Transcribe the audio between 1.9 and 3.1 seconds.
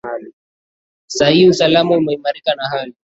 umeimarika na hali